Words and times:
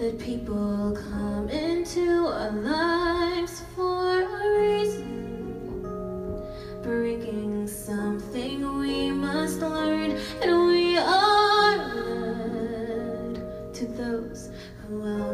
Good 0.00 0.18
people 0.18 0.96
come 1.12 1.50
into 1.50 2.26
our 2.26 2.50
lives 2.52 3.62
for 3.76 4.22
a 4.22 4.58
reason, 4.58 5.82
bringing 6.82 7.66
something 7.66 8.78
we 8.78 9.10
must 9.10 9.60
learn, 9.60 10.12
and 10.40 10.66
we 10.68 10.96
are 10.96 11.76
led 11.76 13.74
to 13.74 13.86
those 13.88 14.48
who 14.88 15.02
help 15.02 15.29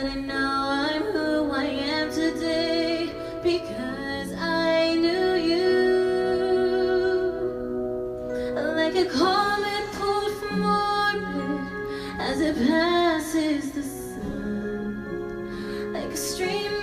I 0.00 0.14
know 0.14 0.68
I'm 0.70 1.02
who 1.02 1.50
I 1.50 1.64
am 1.64 2.12
today 2.12 3.10
because 3.42 4.32
I 4.34 4.94
knew 4.94 5.34
you. 5.34 5.68
Like 8.76 8.94
a 8.94 9.06
comet 9.06 9.90
pulled 9.94 10.32
from 10.38 10.62
orbit 10.62 11.72
as 12.20 12.40
it 12.40 12.56
passes 12.68 13.72
the 13.72 13.82
sun, 13.82 14.92
like 15.92 16.12
a 16.12 16.16
stream 16.16 16.77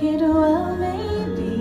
It 0.00 0.20
well 0.20 0.76
may 0.76 1.26
be 1.36 1.56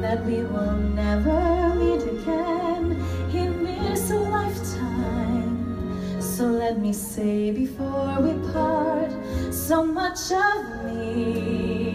that 0.00 0.24
we 0.24 0.44
will 0.44 0.78
never 1.02 1.74
meet 1.74 2.02
again 2.14 2.96
in 3.34 3.62
this 3.62 4.10
lifetime. 4.10 6.22
So 6.22 6.46
let 6.46 6.78
me 6.78 6.94
say 6.94 7.50
before 7.50 8.16
we 8.22 8.32
part, 8.50 9.12
so 9.52 9.84
much 9.84 10.32
of 10.32 10.86
me 10.86 11.87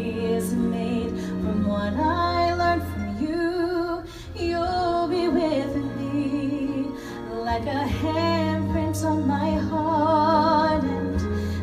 on 9.01 9.27
my 9.27 9.51
heart, 9.69 10.83
and 10.83 11.17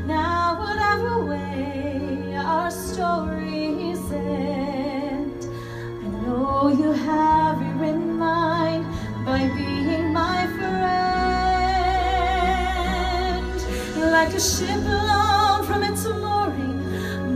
now 0.07 0.59
whatever 0.59 1.25
way 1.25 2.35
our 2.37 2.71
stories 2.73 4.11
end, 4.11 5.45
I 6.03 6.09
know 6.27 6.69
you 6.69 6.91
have 6.91 7.61
rewritten 7.61 8.19
mine 8.19 8.85
by 9.25 9.49
being 9.57 10.13
my 10.13 10.47
friend, 10.57 10.81
like 14.13 14.35
a 14.35 14.41
ship 14.41 14.81
blown 14.81 15.65
from 15.65 15.85
its 15.85 16.05
mooring 16.05 16.83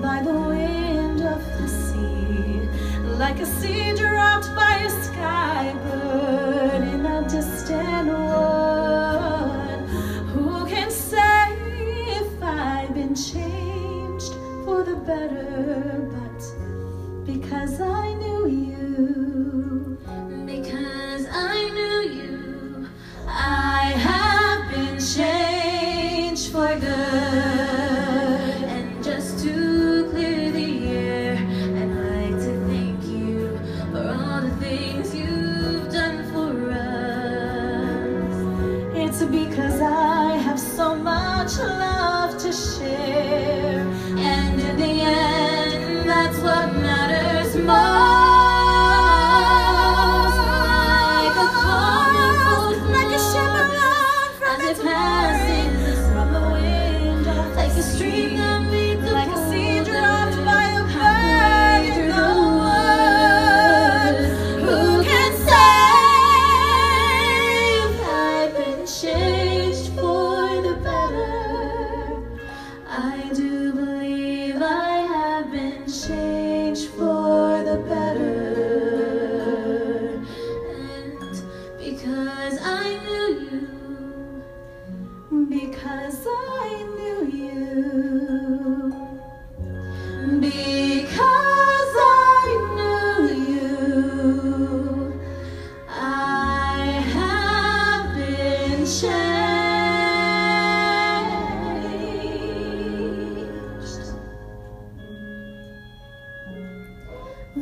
by 0.03 0.21
the 0.23 0.35
wind 0.35 1.23
of 1.23 1.41
the 1.59 1.69
sea, 1.69 2.69
like 3.17 3.39
a 3.39 3.47
dropped 3.97 4.24
changed 13.15 14.35
for 14.65 14.83
the 14.83 14.97
better? 14.97 16.11
But 16.11 16.43
because 17.25 17.81
I 17.81 18.13
knew 18.15 18.49
you, 18.49 19.99
because 20.45 21.27
I 21.31 21.69
knew 21.71 22.01
you, 22.11 22.89
I 23.29 23.93
have 24.09 24.69
been 24.73 24.99
changed 24.99 26.51
for 26.51 26.75
good. 26.81 26.91
And 28.75 29.05
just 29.05 29.45
to 29.45 30.09
clear 30.11 30.51
the 30.51 30.89
air, 30.89 31.37
I'd 31.37 31.95
like 32.11 32.37
to 32.43 32.67
thank 32.67 33.05
you 33.05 33.59
for 33.93 34.03
all 34.09 34.41
the 34.41 34.51
things 34.57 35.15
you've 35.15 35.93
done 35.93 36.25
for 36.33 36.51
us. 36.73 38.35
It's 38.97 39.23
because 39.25 39.74
much 41.45 41.59
love 41.59 42.39
to 42.39 42.51
share, 42.51 43.84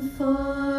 for. 0.01 0.72